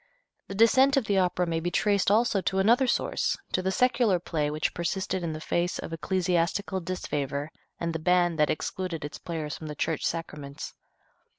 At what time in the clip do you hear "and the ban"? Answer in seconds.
7.79-8.37